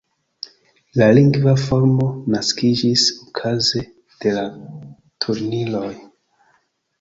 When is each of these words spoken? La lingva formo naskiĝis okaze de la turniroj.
La 1.01 1.09
lingva 1.17 1.51
formo 1.63 2.07
naskiĝis 2.35 3.03
okaze 3.27 3.83
de 4.25 4.33
la 4.39 4.47
turniroj. 5.27 5.93